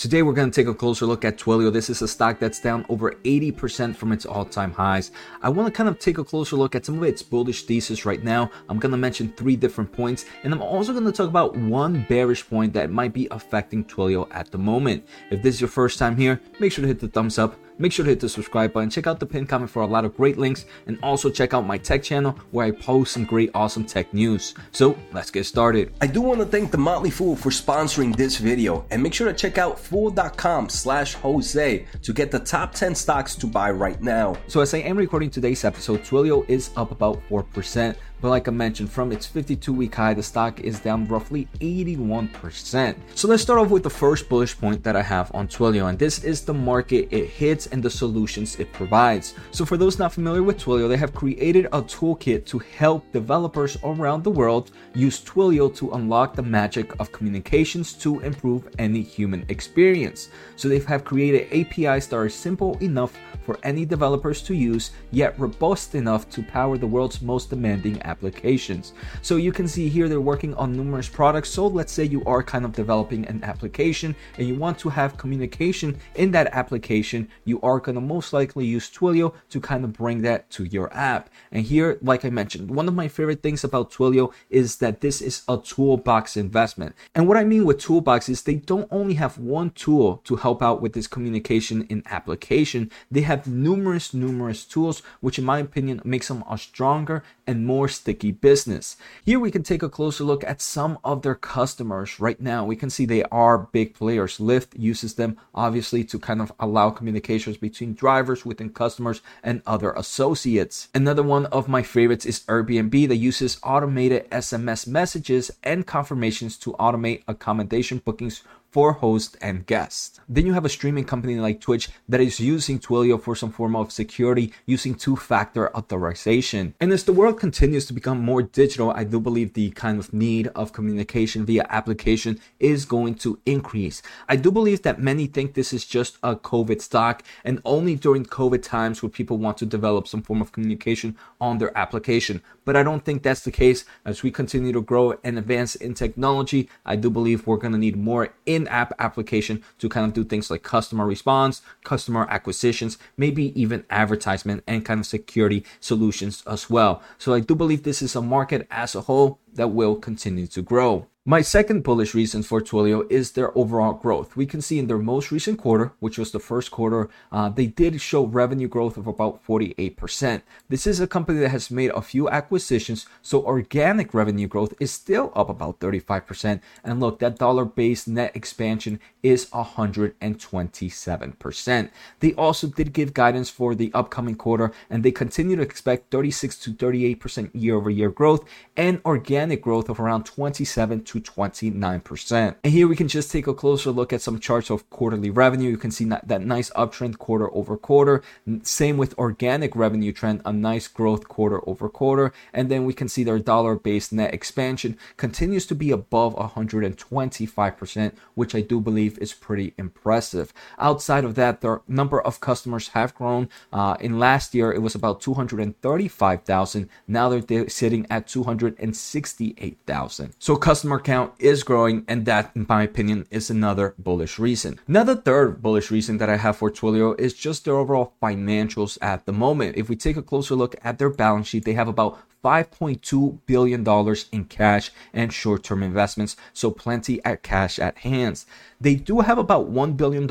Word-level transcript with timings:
Today 0.00 0.22
we're 0.22 0.32
going 0.32 0.50
to 0.50 0.54
take 0.58 0.66
a 0.66 0.72
closer 0.72 1.04
look 1.04 1.26
at 1.26 1.36
Twilio. 1.36 1.70
This 1.70 1.90
is 1.90 2.00
a 2.00 2.08
stock 2.08 2.38
that's 2.38 2.58
down 2.58 2.86
over 2.88 3.12
80% 3.22 3.94
from 3.94 4.12
its 4.12 4.24
all-time 4.24 4.72
highs. 4.72 5.10
I 5.42 5.50
want 5.50 5.66
to 5.66 5.76
kind 5.76 5.90
of 5.90 5.98
take 5.98 6.16
a 6.16 6.24
closer 6.24 6.56
look 6.56 6.74
at 6.74 6.86
some 6.86 6.96
of 6.96 7.02
its 7.02 7.22
bullish 7.22 7.64
thesis 7.64 8.06
right 8.06 8.24
now. 8.24 8.50
I'm 8.70 8.78
going 8.78 8.92
to 8.92 8.96
mention 8.96 9.34
three 9.36 9.56
different 9.56 9.92
points 9.92 10.24
and 10.42 10.54
I'm 10.54 10.62
also 10.62 10.94
going 10.94 11.04
to 11.04 11.12
talk 11.12 11.28
about 11.28 11.54
one 11.54 12.06
bearish 12.08 12.48
point 12.48 12.72
that 12.72 12.90
might 12.90 13.12
be 13.12 13.28
affecting 13.30 13.84
Twilio 13.84 14.26
at 14.30 14.50
the 14.50 14.56
moment. 14.56 15.06
If 15.30 15.42
this 15.42 15.56
is 15.56 15.60
your 15.60 15.68
first 15.68 15.98
time 15.98 16.16
here, 16.16 16.40
make 16.58 16.72
sure 16.72 16.80
to 16.80 16.88
hit 16.88 17.00
the 17.00 17.08
thumbs 17.08 17.38
up 17.38 17.58
Make 17.80 17.92
sure 17.92 18.04
to 18.04 18.10
hit 18.10 18.20
the 18.20 18.28
subscribe 18.28 18.74
button, 18.74 18.90
check 18.90 19.06
out 19.06 19.20
the 19.20 19.24
pinned 19.24 19.48
comment 19.48 19.70
for 19.70 19.80
a 19.80 19.86
lot 19.86 20.04
of 20.04 20.14
great 20.14 20.36
links, 20.36 20.66
and 20.86 20.98
also 21.02 21.30
check 21.30 21.54
out 21.54 21.66
my 21.66 21.78
tech 21.78 22.02
channel 22.02 22.38
where 22.50 22.66
I 22.66 22.72
post 22.72 23.12
some 23.12 23.24
great, 23.24 23.50
awesome 23.54 23.86
tech 23.86 24.12
news. 24.12 24.54
So 24.70 24.98
let's 25.12 25.30
get 25.30 25.46
started. 25.46 25.94
I 26.02 26.06
do 26.06 26.20
want 26.20 26.40
to 26.40 26.46
thank 26.46 26.72
The 26.72 26.76
Motley 26.76 27.08
Fool 27.08 27.36
for 27.36 27.48
sponsoring 27.48 28.14
this 28.14 28.36
video, 28.36 28.84
and 28.90 29.02
make 29.02 29.14
sure 29.14 29.32
to 29.32 29.34
check 29.34 29.56
out 29.56 29.80
fool.com 29.80 30.68
slash 30.68 31.14
Jose 31.14 31.86
to 32.02 32.12
get 32.12 32.30
the 32.30 32.40
top 32.40 32.74
10 32.74 32.94
stocks 32.94 33.34
to 33.36 33.46
buy 33.46 33.70
right 33.70 34.02
now. 34.02 34.36
So 34.46 34.60
as 34.60 34.74
I 34.74 34.78
am 34.80 34.98
recording 34.98 35.30
today's 35.30 35.64
episode, 35.64 36.02
Twilio 36.02 36.44
is 36.50 36.68
up 36.76 36.90
about 36.90 37.26
4%. 37.30 37.96
But 38.20 38.28
like 38.28 38.48
I 38.48 38.50
mentioned, 38.50 38.90
from 38.90 39.12
its 39.12 39.26
52 39.26 39.72
week 39.72 39.94
high, 39.94 40.14
the 40.14 40.22
stock 40.22 40.60
is 40.60 40.80
down 40.80 41.06
roughly 41.06 41.48
81%. 41.60 42.96
So 43.14 43.28
let's 43.28 43.42
start 43.42 43.58
off 43.58 43.70
with 43.70 43.82
the 43.82 43.90
first 43.90 44.28
bullish 44.28 44.58
point 44.58 44.82
that 44.84 44.96
I 44.96 45.02
have 45.02 45.30
on 45.34 45.48
Twilio, 45.48 45.88
and 45.88 45.98
this 45.98 46.22
is 46.24 46.42
the 46.42 46.54
market 46.54 47.08
it 47.10 47.26
hits 47.26 47.66
and 47.66 47.82
the 47.82 47.90
solutions 47.90 48.58
it 48.60 48.72
provides. 48.72 49.34
So 49.52 49.64
for 49.64 49.76
those 49.76 49.98
not 49.98 50.12
familiar 50.12 50.42
with 50.42 50.58
Twilio, 50.58 50.88
they 50.88 50.96
have 50.98 51.14
created 51.14 51.66
a 51.66 51.82
toolkit 51.82 52.44
to 52.46 52.58
help 52.58 53.10
developers 53.12 53.78
around 53.82 54.22
the 54.22 54.30
world 54.30 54.70
use 54.94 55.20
Twilio 55.22 55.74
to 55.76 55.92
unlock 55.92 56.34
the 56.34 56.42
magic 56.42 56.98
of 57.00 57.12
communications 57.12 57.92
to 57.94 58.20
improve 58.20 58.68
any 58.78 59.02
human 59.02 59.44
experience. 59.48 60.28
So 60.56 60.68
they 60.68 60.80
have 60.80 61.04
created 61.04 61.48
APIs 61.52 62.06
that 62.08 62.16
are 62.16 62.28
simple 62.28 62.76
enough 62.78 63.16
for 63.44 63.58
any 63.62 63.84
developers 63.84 64.42
to 64.42 64.54
use, 64.54 64.90
yet 65.10 65.38
robust 65.38 65.94
enough 65.94 66.28
to 66.30 66.42
power 66.42 66.76
the 66.76 66.86
world's 66.86 67.22
most 67.22 67.50
demanding 67.50 68.00
applications. 68.10 68.92
So 69.22 69.36
you 69.36 69.52
can 69.52 69.68
see 69.68 69.88
here 69.88 70.08
they're 70.08 70.20
working 70.20 70.54
on 70.54 70.72
numerous 70.72 71.08
products. 71.08 71.50
So 71.50 71.66
let's 71.66 71.92
say 71.92 72.04
you 72.04 72.22
are 72.24 72.42
kind 72.42 72.64
of 72.64 72.72
developing 72.72 73.24
an 73.26 73.42
application 73.44 74.14
and 74.36 74.46
you 74.48 74.56
want 74.56 74.78
to 74.80 74.88
have 74.88 75.16
communication 75.16 75.98
in 76.16 76.30
that 76.32 76.48
application, 76.52 77.28
you 77.44 77.60
are 77.62 77.78
going 77.78 77.94
to 77.94 78.00
most 78.00 78.32
likely 78.32 78.66
use 78.66 78.90
Twilio 78.90 79.34
to 79.50 79.60
kind 79.60 79.84
of 79.84 79.92
bring 79.92 80.22
that 80.22 80.50
to 80.50 80.64
your 80.64 80.92
app. 80.92 81.30
And 81.52 81.64
here, 81.64 81.98
like 82.02 82.24
I 82.24 82.30
mentioned, 82.30 82.70
one 82.70 82.88
of 82.88 82.94
my 82.94 83.08
favorite 83.08 83.42
things 83.42 83.64
about 83.64 83.92
Twilio 83.92 84.32
is 84.48 84.76
that 84.76 85.00
this 85.00 85.22
is 85.22 85.42
a 85.48 85.56
toolbox 85.56 86.36
investment. 86.36 86.94
And 87.14 87.28
what 87.28 87.36
I 87.36 87.44
mean 87.44 87.64
with 87.64 87.78
toolbox 87.78 88.28
is 88.28 88.42
they 88.42 88.56
don't 88.56 88.88
only 88.90 89.14
have 89.14 89.38
one 89.38 89.70
tool 89.70 90.20
to 90.24 90.36
help 90.36 90.62
out 90.62 90.82
with 90.82 90.92
this 90.92 91.06
communication 91.06 91.86
in 91.88 92.02
application, 92.06 92.90
they 93.10 93.22
have 93.22 93.46
numerous, 93.46 94.12
numerous 94.12 94.64
tools, 94.64 95.02
which 95.20 95.38
in 95.38 95.44
my 95.44 95.58
opinion 95.58 96.00
makes 96.04 96.28
them 96.28 96.44
a 96.50 96.58
stronger 96.58 97.22
and 97.46 97.66
more 97.66 97.88
sticky 98.00 98.32
business. 98.32 98.96
Here 99.24 99.38
we 99.38 99.50
can 99.50 99.62
take 99.62 99.82
a 99.82 99.88
closer 99.88 100.24
look 100.24 100.42
at 100.44 100.62
some 100.62 100.98
of 101.04 101.20
their 101.22 101.34
customers 101.34 102.18
right 102.18 102.40
now. 102.40 102.64
We 102.64 102.76
can 102.76 102.88
see 102.88 103.04
they 103.04 103.24
are 103.24 103.58
big 103.58 103.94
players. 103.94 104.38
Lyft 104.38 104.68
uses 104.72 105.14
them 105.14 105.36
obviously 105.54 106.02
to 106.04 106.18
kind 106.18 106.40
of 106.40 106.52
allow 106.58 106.90
communications 106.90 107.58
between 107.58 107.94
drivers 107.94 108.46
within 108.46 108.70
customers 108.70 109.20
and 109.42 109.62
other 109.66 109.92
associates. 109.92 110.88
Another 110.94 111.22
one 111.22 111.46
of 111.46 111.68
my 111.68 111.82
favorites 111.82 112.24
is 112.24 112.40
Airbnb 112.40 113.08
that 113.08 113.16
uses 113.16 113.58
automated 113.62 114.28
SMS 114.30 114.86
messages 114.86 115.50
and 115.62 115.86
confirmations 115.86 116.56
to 116.58 116.72
automate 116.72 117.22
accommodation 117.28 117.98
bookings 117.98 118.42
for 118.70 118.92
host 118.94 119.36
and 119.40 119.66
guest. 119.66 120.20
Then 120.28 120.46
you 120.46 120.52
have 120.52 120.64
a 120.64 120.68
streaming 120.68 121.04
company 121.04 121.36
like 121.36 121.60
Twitch 121.60 121.88
that 122.08 122.20
is 122.20 122.38
using 122.38 122.78
Twilio 122.78 123.20
for 123.20 123.34
some 123.34 123.50
form 123.50 123.74
of 123.74 123.90
security 123.90 124.52
using 124.66 124.94
two-factor 124.94 125.74
authorization. 125.76 126.74
And 126.80 126.92
as 126.92 127.04
the 127.04 127.12
world 127.12 127.40
continues 127.40 127.86
to 127.86 127.92
become 127.92 128.20
more 128.20 128.42
digital, 128.42 128.90
I 128.90 129.04
do 129.04 129.18
believe 129.18 129.54
the 129.54 129.70
kind 129.70 129.98
of 129.98 130.12
need 130.12 130.48
of 130.48 130.72
communication 130.72 131.44
via 131.44 131.66
application 131.68 132.38
is 132.58 132.84
going 132.84 133.16
to 133.16 133.38
increase. 133.44 134.02
I 134.28 134.36
do 134.36 134.50
believe 134.50 134.82
that 134.82 135.00
many 135.00 135.26
think 135.26 135.54
this 135.54 135.72
is 135.72 135.84
just 135.84 136.18
a 136.22 136.36
COVID 136.36 136.80
stock 136.80 137.22
and 137.44 137.60
only 137.64 137.96
during 137.96 138.24
COVID 138.24 138.62
times 138.62 139.02
would 139.02 139.12
people 139.12 139.38
want 139.38 139.58
to 139.58 139.66
develop 139.66 140.06
some 140.06 140.22
form 140.22 140.40
of 140.40 140.52
communication 140.52 141.16
on 141.40 141.58
their 141.58 141.76
application. 141.76 142.42
But 142.64 142.76
I 142.76 142.82
don't 142.82 143.04
think 143.04 143.22
that's 143.22 143.42
the 143.42 143.50
case 143.50 143.84
as 144.04 144.22
we 144.22 144.30
continue 144.30 144.72
to 144.72 144.80
grow 144.80 145.18
and 145.24 145.38
advance 145.38 145.74
in 145.74 145.94
technology. 145.94 146.68
I 146.86 146.96
do 146.96 147.10
believe 147.10 147.46
we're 147.46 147.56
going 147.56 147.72
to 147.72 147.78
need 147.78 147.96
more 147.96 148.32
in 148.46 148.59
in-app 148.60 148.92
application 148.98 149.62
to 149.78 149.88
kind 149.88 150.06
of 150.06 150.12
do 150.12 150.24
things 150.24 150.50
like 150.50 150.62
customer 150.62 151.06
response, 151.06 151.62
customer 151.84 152.26
acquisitions, 152.30 152.98
maybe 153.16 153.60
even 153.60 153.84
advertisement 153.90 154.62
and 154.66 154.84
kind 154.84 155.00
of 155.00 155.06
security 155.06 155.64
solutions 155.80 156.42
as 156.46 156.70
well. 156.70 157.02
So 157.18 157.34
I 157.34 157.40
do 157.40 157.54
believe 157.54 157.82
this 157.82 158.02
is 158.02 158.16
a 158.16 158.22
market 158.22 158.66
as 158.70 158.94
a 158.94 159.02
whole 159.02 159.38
that 159.54 159.68
will 159.68 159.96
continue 159.96 160.46
to 160.48 160.62
grow. 160.62 161.06
My 161.26 161.42
second 161.42 161.82
bullish 161.82 162.14
reason 162.14 162.42
for 162.42 162.62
Twilio 162.62 163.06
is 163.12 163.32
their 163.32 163.54
overall 163.56 163.92
growth. 163.92 164.36
We 164.36 164.46
can 164.46 164.62
see 164.62 164.78
in 164.78 164.86
their 164.86 164.96
most 164.96 165.30
recent 165.30 165.58
quarter, 165.58 165.92
which 166.00 166.16
was 166.16 166.30
the 166.30 166.40
first 166.40 166.70
quarter, 166.70 167.10
uh, 167.30 167.50
they 167.50 167.66
did 167.66 168.00
show 168.00 168.24
revenue 168.24 168.68
growth 168.68 168.96
of 168.96 169.06
about 169.06 169.46
48%. 169.46 170.40
This 170.70 170.86
is 170.86 170.98
a 170.98 171.06
company 171.06 171.40
that 171.40 171.50
has 171.50 171.70
made 171.70 171.90
a 171.90 172.00
few 172.00 172.30
acquisitions, 172.30 173.04
so 173.20 173.44
organic 173.44 174.14
revenue 174.14 174.48
growth 174.48 174.72
is 174.80 174.92
still 174.92 175.30
up 175.36 175.50
about 175.50 175.78
35%. 175.78 176.62
And 176.82 177.00
look, 177.00 177.18
that 177.18 177.36
dollar 177.36 177.66
based 177.66 178.08
net 178.08 178.34
expansion 178.34 178.98
is 179.22 179.44
127%. 179.50 181.90
They 182.20 182.32
also 182.32 182.66
did 182.66 182.94
give 182.94 183.12
guidance 183.12 183.50
for 183.50 183.74
the 183.74 183.92
upcoming 183.92 184.36
quarter, 184.36 184.72
and 184.88 185.02
they 185.02 185.12
continue 185.12 185.56
to 185.56 185.62
expect 185.62 186.10
36 186.10 186.56
to 186.60 186.70
38% 186.70 187.50
year 187.52 187.76
over 187.76 187.90
year 187.90 188.08
growth 188.08 188.48
and 188.74 189.02
organic 189.04 189.60
growth 189.60 189.90
of 189.90 190.00
around 190.00 190.24
27 190.24 191.04
to 191.10 191.20
29%. 191.20 192.54
And 192.62 192.72
here 192.72 192.86
we 192.86 192.94
can 192.94 193.08
just 193.08 193.32
take 193.32 193.48
a 193.48 193.54
closer 193.54 193.90
look 193.90 194.12
at 194.12 194.22
some 194.22 194.38
charts 194.38 194.70
of 194.70 194.88
quarterly 194.90 195.28
revenue. 195.28 195.68
You 195.68 195.76
can 195.76 195.90
see 195.90 196.04
that, 196.04 196.28
that 196.28 196.42
nice 196.42 196.70
uptrend 196.70 197.18
quarter 197.18 197.52
over 197.52 197.76
quarter. 197.76 198.22
Same 198.62 198.96
with 198.96 199.18
organic 199.18 199.74
revenue 199.74 200.12
trend, 200.12 200.40
a 200.44 200.52
nice 200.52 200.86
growth 200.86 201.26
quarter 201.26 201.68
over 201.68 201.88
quarter. 201.88 202.32
And 202.52 202.70
then 202.70 202.84
we 202.84 202.94
can 202.94 203.08
see 203.08 203.24
their 203.24 203.40
dollar 203.40 203.74
based 203.74 204.12
net 204.12 204.32
expansion 204.32 204.96
continues 205.16 205.66
to 205.66 205.74
be 205.74 205.90
above 205.90 206.36
125%, 206.36 208.12
which 208.34 208.54
I 208.54 208.60
do 208.60 208.80
believe 208.80 209.18
is 209.18 209.32
pretty 209.32 209.74
impressive. 209.76 210.52
Outside 210.78 211.24
of 211.24 211.34
that, 211.34 211.60
the 211.60 211.80
number 211.88 212.20
of 212.20 212.40
customers 212.40 212.88
have 212.88 213.16
grown. 213.16 213.48
Uh, 213.72 213.96
in 213.98 214.20
last 214.20 214.54
year, 214.54 214.72
it 214.72 214.82
was 214.82 214.94
about 214.94 215.20
235,000. 215.20 216.88
Now 217.08 217.30
they're 217.30 217.68
sitting 217.68 218.06
at 218.08 218.28
268,000. 218.28 220.34
So 220.38 220.54
customer 220.54 220.99
count 221.00 221.32
is 221.38 221.62
growing, 221.62 222.04
and 222.06 222.26
that, 222.26 222.52
in 222.54 222.66
my 222.68 222.82
opinion, 222.82 223.26
is 223.30 223.50
another 223.50 223.94
bullish 223.98 224.38
reason. 224.38 224.78
Now, 224.86 225.04
the 225.04 225.16
third 225.16 225.62
bullish 225.62 225.90
reason 225.90 226.18
that 226.18 226.30
I 226.30 226.36
have 226.36 226.56
for 226.56 226.70
Twilio 226.70 227.18
is 227.18 227.34
just 227.34 227.64
their 227.64 227.76
overall 227.76 228.14
financials 228.22 228.98
at 229.02 229.26
the 229.26 229.32
moment. 229.32 229.76
If 229.76 229.88
we 229.88 229.96
take 229.96 230.16
a 230.16 230.22
closer 230.22 230.54
look 230.54 230.76
at 230.84 230.98
their 230.98 231.10
balance 231.10 231.48
sheet, 231.48 231.64
they 231.64 231.74
have 231.74 231.88
about 231.88 232.18
$5.2 232.44 233.38
billion 233.46 234.16
in 234.32 234.44
cash 234.46 234.90
and 235.12 235.32
short 235.32 235.62
term 235.62 235.82
investments, 235.82 236.36
so 236.52 236.70
plenty 236.70 237.22
at 237.24 237.42
cash 237.42 237.78
at 237.78 237.98
hands. 237.98 238.46
They 238.80 238.94
do 238.94 239.20
have 239.20 239.36
about 239.36 239.70
$1 239.70 239.96
billion 239.96 240.26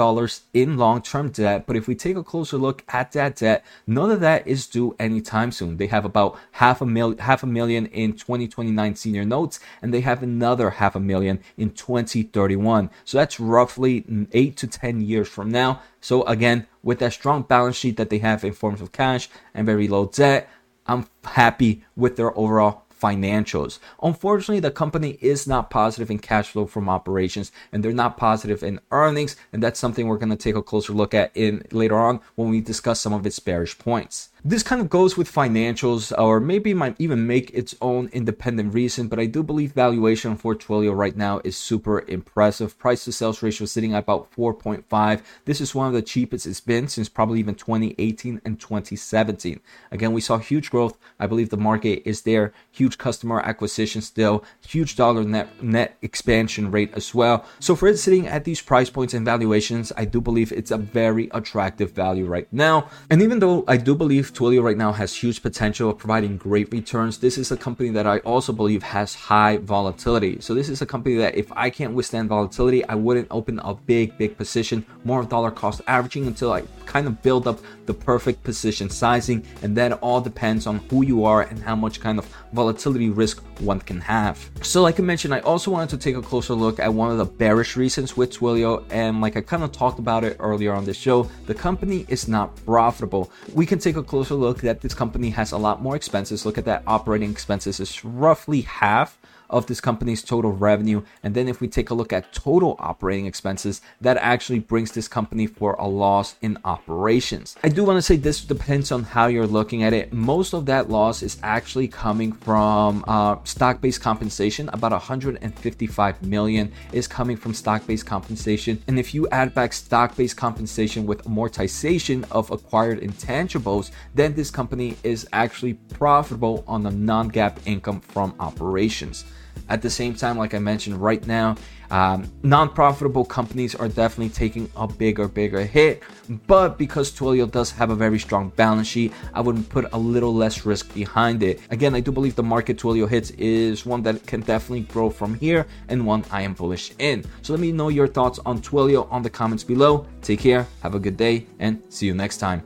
in 0.53 0.77
long 0.77 1.01
term 1.03 1.29
debt, 1.29 1.67
but 1.67 1.75
if 1.75 1.87
we 1.87 1.93
take 1.93 2.17
a 2.17 2.23
closer 2.23 2.57
look 2.57 2.83
at 2.89 3.11
that 3.11 3.35
debt, 3.35 3.63
none 3.85 4.09
of 4.09 4.21
that 4.21 4.47
is 4.47 4.65
due 4.65 4.95
anytime 4.99 5.51
soon. 5.51 5.77
They 5.77 5.87
have 5.87 6.05
about 6.05 6.37
half 6.53 6.81
a, 6.81 6.85
mil- 6.85 7.17
half 7.17 7.43
a 7.43 7.47
million 7.47 7.85
in 7.87 8.13
2029 8.13 8.95
senior 8.95 9.25
notes, 9.25 9.59
and 9.81 9.93
they 9.93 10.01
have 10.01 10.23
another 10.23 10.58
half 10.67 10.95
a 10.95 10.99
million 10.99 11.39
in 11.57 11.71
2031. 11.71 12.89
So 13.05 13.17
that's 13.17 13.39
roughly 13.39 14.27
8 14.33 14.57
to 14.57 14.67
10 14.67 15.01
years 15.01 15.27
from 15.27 15.49
now. 15.49 15.81
So 16.01 16.23
again, 16.23 16.67
with 16.83 16.99
that 16.99 17.13
strong 17.13 17.43
balance 17.43 17.77
sheet 17.77 17.97
that 17.97 18.09
they 18.09 18.19
have 18.19 18.43
in 18.43 18.53
forms 18.53 18.81
of 18.81 18.91
cash 18.91 19.29
and 19.53 19.65
very 19.65 19.87
low 19.87 20.07
debt, 20.07 20.49
I'm 20.85 21.05
happy 21.23 21.83
with 21.95 22.17
their 22.17 22.37
overall 22.37 22.83
financials. 22.99 23.79
Unfortunately, 24.03 24.59
the 24.59 24.71
company 24.71 25.17
is 25.21 25.47
not 25.47 25.69
positive 25.69 26.11
in 26.11 26.19
cash 26.19 26.49
flow 26.49 26.65
from 26.65 26.89
operations 26.89 27.51
and 27.71 27.83
they're 27.83 27.93
not 27.93 28.17
positive 28.17 28.61
in 28.61 28.79
earnings, 28.91 29.35
and 29.53 29.63
that's 29.63 29.79
something 29.79 30.07
we're 30.07 30.17
going 30.17 30.29
to 30.29 30.35
take 30.35 30.55
a 30.55 30.61
closer 30.61 30.93
look 30.93 31.13
at 31.13 31.31
in 31.35 31.63
later 31.71 31.97
on 31.97 32.19
when 32.35 32.49
we 32.49 32.61
discuss 32.61 32.99
some 32.99 33.13
of 33.13 33.25
its 33.25 33.39
bearish 33.39 33.77
points. 33.77 34.29
This 34.49 34.63
kind 34.63 34.81
of 34.81 34.89
goes 34.89 35.15
with 35.15 35.31
financials, 35.31 36.11
or 36.17 36.39
maybe 36.39 36.73
might 36.73 36.95
even 36.97 37.27
make 37.27 37.51
its 37.51 37.75
own 37.81 38.09
independent 38.11 38.73
reason, 38.73 39.07
but 39.07 39.19
I 39.19 39.27
do 39.27 39.43
believe 39.43 39.73
valuation 39.73 40.35
for 40.35 40.55
Twilio 40.55 40.97
right 40.97 41.15
now 41.15 41.39
is 41.43 41.55
super 41.55 42.03
impressive. 42.07 42.75
Price 42.79 43.05
to 43.05 43.11
sales 43.11 43.43
ratio 43.43 43.67
sitting 43.67 43.93
at 43.93 44.05
about 44.05 44.31
4.5. 44.31 45.21
This 45.45 45.61
is 45.61 45.75
one 45.75 45.85
of 45.85 45.93
the 45.93 46.01
cheapest 46.01 46.47
it's 46.47 46.61
been 46.61 46.87
since 46.87 47.07
probably 47.07 47.39
even 47.39 47.53
2018 47.53 48.41
and 48.43 48.59
2017. 48.59 49.59
Again, 49.91 50.13
we 50.13 50.21
saw 50.21 50.39
huge 50.39 50.71
growth. 50.71 50.97
I 51.19 51.27
believe 51.27 51.51
the 51.51 51.55
market 51.55 52.01
is 52.03 52.23
there, 52.23 52.51
huge 52.71 52.97
customer 52.97 53.41
acquisition 53.41 54.01
still, 54.01 54.43
huge 54.67 54.95
dollar 54.95 55.23
net 55.23 55.61
net 55.61 55.95
expansion 56.01 56.71
rate 56.71 56.91
as 56.95 57.13
well. 57.13 57.45
So 57.59 57.75
for 57.75 57.87
it 57.87 57.97
sitting 57.97 58.25
at 58.25 58.45
these 58.45 58.61
price 58.61 58.89
points 58.89 59.13
and 59.13 59.23
valuations, 59.23 59.91
I 59.95 60.05
do 60.05 60.19
believe 60.19 60.51
it's 60.51 60.71
a 60.71 60.77
very 60.77 61.29
attractive 61.35 61.91
value 61.91 62.25
right 62.25 62.47
now. 62.51 62.89
And 63.11 63.21
even 63.21 63.37
though 63.37 63.63
I 63.67 63.77
do 63.77 63.93
believe 63.93 64.33
Twilio 64.39 64.63
right 64.63 64.77
now 64.77 64.93
has 64.93 65.13
huge 65.13 65.41
potential 65.41 65.89
of 65.89 65.97
providing 65.97 66.37
great 66.37 66.71
returns, 66.71 67.17
this 67.17 67.37
is 67.37 67.51
a 67.51 67.57
company 67.57 67.89
that 67.89 68.07
I 68.07 68.19
also 68.19 68.53
believe 68.53 68.81
has 68.83 69.13
high 69.13 69.57
volatility. 69.57 70.39
So 70.39 70.53
this 70.53 70.69
is 70.69 70.81
a 70.81 70.85
company 70.85 71.17
that 71.17 71.35
if 71.35 71.51
I 71.51 71.69
can't 71.69 71.93
withstand 71.93 72.29
volatility, 72.29 72.85
I 72.85 72.95
wouldn't 72.95 73.27
open 73.31 73.59
a 73.59 73.73
big, 73.73 74.17
big 74.17 74.37
position, 74.37 74.85
more 75.03 75.25
dollar 75.25 75.51
cost 75.51 75.81
averaging 75.87 76.25
until 76.25 76.53
I 76.53 76.63
kind 76.89 77.07
of 77.07 77.21
build 77.21 77.47
up 77.47 77.59
the 77.85 77.93
perfect 77.93 78.43
position 78.43 78.89
sizing. 78.89 79.45
And 79.61 79.77
that 79.77 79.93
all 80.01 80.19
depends 80.19 80.67
on 80.67 80.79
who 80.89 81.05
you 81.05 81.23
are 81.23 81.43
and 81.43 81.59
how 81.59 81.75
much 81.75 82.01
kind 82.01 82.17
of 82.19 82.25
volatility 82.51 83.09
risk 83.09 83.41
one 83.59 83.79
can 83.79 84.01
have. 84.01 84.49
So 84.61 84.81
like 84.81 84.99
I 84.99 85.03
mentioned, 85.03 85.33
I 85.33 85.39
also 85.41 85.69
wanted 85.71 85.89
to 85.91 85.97
take 85.97 86.15
a 86.15 86.21
closer 86.21 86.55
look 86.55 86.79
at 86.79 86.91
one 86.93 87.11
of 87.11 87.17
the 87.17 87.25
bearish 87.25 87.77
reasons 87.77 88.17
with 88.17 88.33
Twilio. 88.33 88.83
And 88.89 89.21
like 89.21 89.37
I 89.37 89.41
kind 89.41 89.63
of 89.63 89.71
talked 89.71 89.99
about 89.99 90.23
it 90.23 90.35
earlier 90.39 90.73
on 90.73 90.83
the 90.85 90.93
show, 90.93 91.29
the 91.45 91.53
company 91.53 92.05
is 92.09 92.27
not 92.27 92.55
profitable. 92.65 93.31
We 93.53 93.65
can 93.65 93.79
take 93.79 93.95
a 93.95 94.03
closer 94.03 94.33
look 94.33 94.61
that 94.61 94.81
this 94.81 94.95
company 94.95 95.29
has 95.29 95.51
a 95.51 95.57
lot 95.57 95.81
more 95.81 95.95
expenses. 95.95 96.45
Look 96.45 96.57
at 96.57 96.65
that 96.65 96.83
operating 96.87 97.29
expenses 97.29 97.79
is 97.79 98.03
roughly 98.03 98.61
half 98.61 99.19
of 99.49 99.65
this 99.65 99.81
company's 99.81 100.23
total 100.23 100.51
revenue. 100.51 101.01
And 101.23 101.33
then 101.35 101.47
if 101.47 101.61
we 101.61 101.67
take 101.67 101.89
a 101.89 101.93
look 101.93 102.13
at 102.13 102.33
total 102.33 102.75
operating 102.79 103.25
expenses, 103.25 103.81
that 104.01 104.17
actually 104.17 104.59
brings 104.59 104.91
this 104.91 105.07
company 105.07 105.47
for 105.47 105.73
a 105.73 105.87
loss 105.87 106.35
in 106.41 106.57
operations. 106.63 107.55
I 107.63 107.69
do 107.69 107.83
want 107.83 107.97
to 107.97 108.01
say 108.01 108.15
this 108.15 108.41
depends 108.43 108.91
on 108.91 109.03
how 109.03 109.27
you're 109.27 109.47
looking 109.47 109.83
at 109.83 109.93
it. 109.93 110.13
Most 110.13 110.53
of 110.53 110.65
that 110.67 110.89
loss 110.89 111.23
is 111.23 111.37
actually 111.43 111.87
coming 111.87 112.31
from 112.31 113.03
uh, 113.07 113.37
stock-based 113.43 114.01
compensation. 114.01 114.69
About 114.69 114.91
155 114.91 116.23
million 116.23 116.71
is 116.93 117.07
coming 117.07 117.37
from 117.37 117.53
stock-based 117.53 118.05
compensation. 118.05 118.81
And 118.87 118.99
if 118.99 119.13
you 119.13 119.27
add 119.29 119.53
back 119.53 119.73
stock-based 119.73 120.37
compensation 120.37 121.05
with 121.05 121.23
amortization 121.25 122.25
of 122.31 122.51
acquired 122.51 123.01
intangibles, 123.01 123.91
then 124.13 124.33
this 124.33 124.51
company 124.51 124.97
is 125.03 125.27
actually 125.33 125.73
profitable 125.73 126.63
on 126.67 126.83
the 126.83 126.91
non-GAAP 126.91 127.57
income 127.65 128.01
from 128.01 128.35
operations. 128.39 129.25
At 129.67 129.81
the 129.81 129.89
same 129.89 130.15
time, 130.15 130.37
like 130.37 130.53
I 130.53 130.59
mentioned 130.59 131.01
right 131.01 131.25
now, 131.27 131.55
um, 131.91 132.31
non 132.43 132.69
profitable 132.69 133.25
companies 133.25 133.75
are 133.75 133.87
definitely 133.87 134.29
taking 134.29 134.69
a 134.75 134.87
bigger, 134.87 135.27
bigger 135.27 135.61
hit. 135.61 136.03
But 136.47 136.77
because 136.77 137.11
Twilio 137.11 137.49
does 137.49 137.71
have 137.71 137.89
a 137.89 137.95
very 137.95 138.19
strong 138.19 138.49
balance 138.49 138.87
sheet, 138.87 139.11
I 139.33 139.41
would 139.41 139.67
put 139.69 139.91
a 139.93 139.97
little 139.97 140.33
less 140.33 140.65
risk 140.65 140.93
behind 140.93 141.41
it. 141.41 141.59
Again, 141.71 141.95
I 141.95 141.99
do 141.99 142.11
believe 142.11 142.35
the 142.35 142.43
market 142.43 142.77
Twilio 142.77 143.09
hits 143.09 143.31
is 143.31 143.85
one 143.85 144.03
that 144.03 144.25
can 144.27 144.41
definitely 144.41 144.81
grow 144.81 145.09
from 145.09 145.35
here 145.35 145.65
and 145.87 146.05
one 146.05 146.23
I 146.31 146.43
am 146.43 146.53
bullish 146.53 146.93
in. 146.99 147.25
So 147.41 147.53
let 147.53 147.59
me 147.59 147.71
know 147.71 147.89
your 147.89 148.07
thoughts 148.07 148.39
on 148.45 148.61
Twilio 148.61 149.11
on 149.11 149.23
the 149.23 149.29
comments 149.29 149.63
below. 149.63 150.05
Take 150.21 150.41
care, 150.41 150.67
have 150.83 150.95
a 150.95 150.99
good 150.99 151.17
day, 151.17 151.47
and 151.59 151.81
see 151.89 152.05
you 152.05 152.13
next 152.13 152.37
time. 152.37 152.57